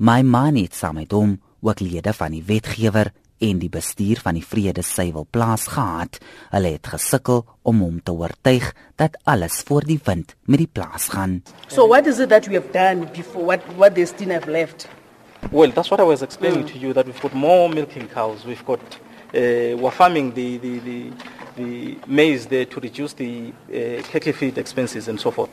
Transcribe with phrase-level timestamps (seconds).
[0.00, 4.38] My man het saam met hom ook lede van die wetgewer en die bestuur van
[4.38, 6.16] die Vrede Suiwel plaas gehad.
[6.54, 11.10] Hulle het gesukkel om hom te oortuig dat alles voor die wind met die plaas
[11.12, 11.42] gaan.
[11.68, 14.88] So what is it that we have done before what what they still have left?
[15.50, 16.72] Well, that's what I was explaining mm.
[16.72, 18.44] to you that we've got more milking cows.
[18.46, 21.12] We've got uh, we're farming the, the, the,
[21.56, 25.50] the maize there to reduce the uh, cattle feed expenses and so forth.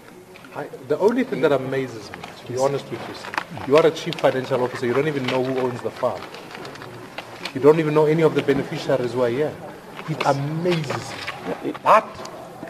[0.58, 3.86] I, the only thing that amazes me, to be honest with you, sir, you are
[3.86, 4.88] a chief financial officer.
[4.88, 6.20] You don't even know who owns the farm.
[7.54, 9.54] You don't even know any of the beneficiaries who are here.
[10.10, 11.12] It amazes
[11.64, 11.74] me.
[11.84, 12.08] That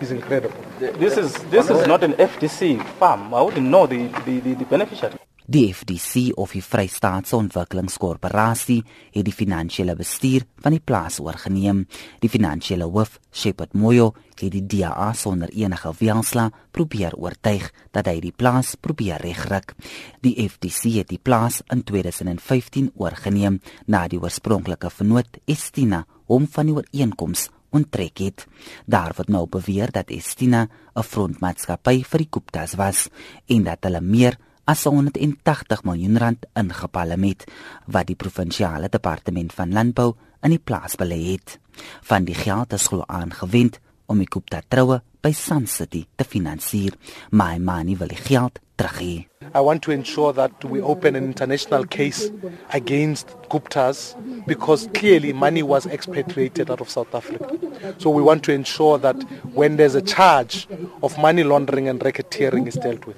[0.01, 0.61] is incredible.
[0.79, 3.33] This is this is not an FDC farm.
[3.33, 5.15] I wouldn't know the, the, the, the beneficiary.
[5.47, 8.81] Die FDC of die Vrystaatse Ontwikkelingskorporasie
[9.13, 11.85] het die finansiële bestuur van die plaas oorgeneem.
[12.19, 18.17] Die finansiële hoof, Shepard Moyo, het die DA sonder enige weerstand probeer oortuig dat hy
[18.25, 19.71] die plaas probeer regryk.
[20.19, 26.67] Die FDC het die plaas in 2015 oorgeneem na die oorspronklike vennoot Estina hom van
[26.67, 28.43] die ooreenkoms onttrek het.
[28.83, 33.07] Daar word nou beweer dat Estina 'n frontmaatskappy vir die Guptas was
[33.47, 37.45] en dat hulle meer as 180 miljoen rand ingepalle met
[37.87, 40.11] wat die provinsiale departement van landbou
[40.43, 41.57] in die plaas belê het.
[42.03, 46.95] Van die geld is glo aangewend om die Gupta troue by Sun City te finansier.
[47.31, 49.15] My money wil die geld terug hê.
[49.53, 52.29] I want to ensure that we open an international case
[52.73, 57.57] against Guptas because clearly money was expatriated out of South Africa.
[57.97, 59.15] So we want to ensure that
[59.53, 60.67] when there's a charge
[61.03, 63.17] of money laundering and racketeering is dealt with.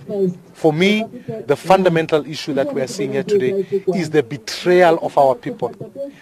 [0.54, 1.04] For me,
[1.46, 5.70] the fundamental issue that we are seeing here today is the betrayal of our people,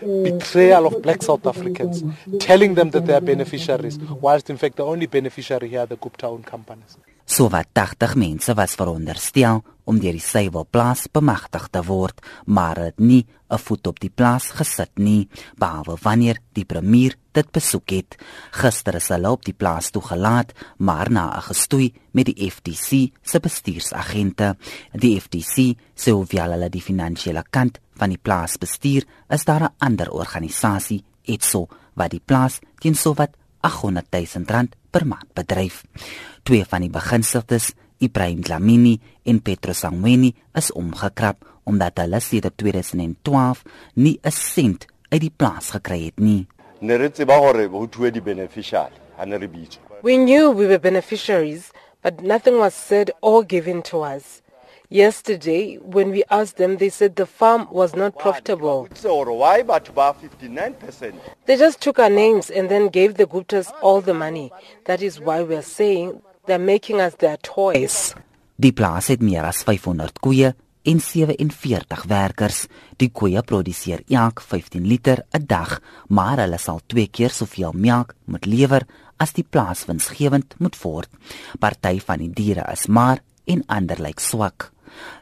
[0.01, 2.03] betrayal of black South Africans,
[2.39, 5.97] telling them that they are beneficiaries, whilst in fact the only beneficiary here are the
[5.97, 6.97] Gupta-owned companies.
[7.37, 12.79] So wat 80 mense was veronderstel om deur die Suiwel plaas bemagtig te word, maar
[12.81, 17.89] het nie 'n voet op die plaas gesit nie, behalwe wanneer die premier dit besoek
[17.89, 18.17] het.
[18.51, 23.39] Gister is hulle op die plaas toegelaat, maar na 'n gestoei met die FDC se
[23.39, 24.57] bestuursagente.
[24.93, 29.75] Die FDC sê hoewel hulle die finansiële kant van die plaas bestuur, is daar 'n
[29.77, 33.29] ander organisasie, Etso, wat die plaas teen sowat
[33.61, 35.83] 800 000 rand per maand bedryf.
[36.47, 38.95] Twee van die beginseldes, Ibrahim Dlamini
[39.29, 43.61] en Petro Sangweni, is omgekrap omdat hulle sedert 2012
[43.93, 46.47] nie 'n sent uit die plaas gekry het nie.
[50.01, 51.71] We knew we were beneficiaries,
[52.01, 54.41] but nothing was said or given to us.
[54.89, 58.87] Yesterday, when we asked them, they said the farm was not profitable.
[61.45, 64.49] They just took our names and then gave the Guptas all the money.
[64.85, 68.15] That is why we are saying they're making us their toys.
[68.55, 70.53] Die plaas het meer as 500 koeie
[70.87, 72.63] en 47 werkers.
[72.97, 78.15] Die koeie produseer elk 15 liter 'n dag, maar hulle sal twee keer soveel melk
[78.25, 78.87] moet lewer
[79.19, 81.09] as die plaas winsgewend moet word.
[81.59, 84.71] Party van die diere is maar en ander lyk swak.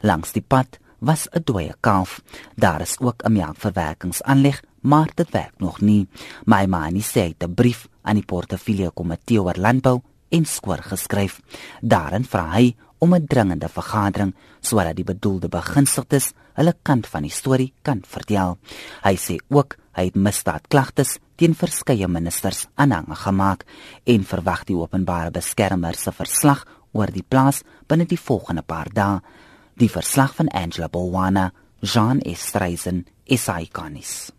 [0.02, 2.22] Langs die pad was 'n dooie kalf.
[2.54, 6.08] Daar is ook 'n melkverwerkingsaanleg, maar dit werk nog nie.
[6.44, 10.82] My ma sê hy het 'n brief aan die portefeulje komitee oor landbou en skoor
[10.82, 11.40] geskryf.
[11.80, 17.30] Daarin vra hy om 'n dringende vergadering sodat die bedoelde beginseldes hulle kant van die
[17.30, 18.58] storie kan vertel.
[19.02, 23.64] Hy sê ook hy het misdaadklagtes teen verskeie ministers aanhang gemaak
[24.04, 29.20] en verwag die openbare beskermer se verslag oor die plaas binne die volgende paar dae.
[29.78, 34.32] Die verslag van Angela Bowana, Jean Estreisen, is iconies.